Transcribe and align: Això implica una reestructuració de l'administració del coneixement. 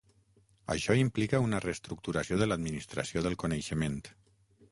Això 0.75 0.95
implica 1.01 1.41
una 1.47 1.59
reestructuració 1.65 2.39
de 2.43 2.47
l'administració 2.51 3.25
del 3.27 3.39
coneixement. 3.43 4.01